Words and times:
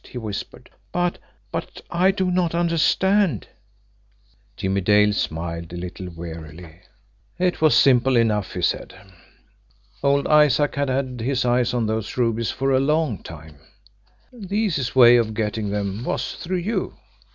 he 0.03 0.17
whispered. 0.17 0.67
"But 0.91 1.19
but 1.51 1.79
I 1.91 2.09
do 2.09 2.31
not 2.31 2.55
understand." 2.55 3.47
Jimmie 4.57 4.81
Dale 4.81 5.13
smiled 5.13 5.71
a 5.73 5.77
little 5.77 6.09
wearily. 6.09 6.79
"It 7.37 7.61
was 7.61 7.75
simple 7.75 8.15
enough," 8.17 8.51
he 8.55 8.63
said. 8.63 8.95
"Old 10.01 10.25
Isaac 10.25 10.73
had 10.73 10.89
had 10.89 11.19
his 11.21 11.45
eyes 11.45 11.71
on 11.75 11.85
those 11.85 12.17
rubies 12.17 12.49
for 12.49 12.71
a 12.71 12.79
long 12.79 13.21
time. 13.21 13.57
The 14.33 14.57
easiest 14.57 14.95
way 14.95 15.17
of 15.17 15.35
getting 15.35 15.69
them 15.69 16.03
was 16.03 16.33
through 16.33 16.57
you. 16.57 16.97